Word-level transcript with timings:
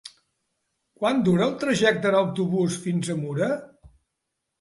Quant 1.01 1.19
dura 1.27 1.43
el 1.47 1.53
trajecte 1.63 2.09
en 2.13 2.17
autobús 2.21 2.79
fins 2.87 3.11
a 3.15 3.19
Mura? 3.21 3.51